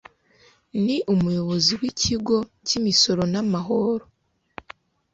[0.83, 4.05] n Umuyobozi w Ikigo cy Imisoro n Amahoro